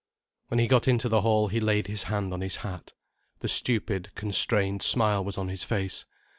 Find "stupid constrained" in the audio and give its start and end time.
3.47-4.81